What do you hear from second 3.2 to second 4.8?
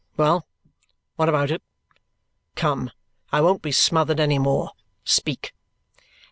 I won't be smothered any more.